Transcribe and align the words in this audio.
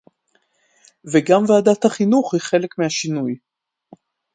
וגם 1.13 1.43
ועדת 1.49 1.85
החינוך 1.85 2.33
היא 2.33 2.41
חלק 2.41 2.77
מהשינוי 2.77 3.35